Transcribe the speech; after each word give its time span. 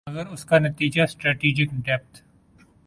اگر 0.07 0.27
اس 0.27 0.43
کا 0.45 0.57
نتیجہ 0.59 1.05
سٹریٹجک 1.05 1.73
ڈیپتھ 1.85 2.21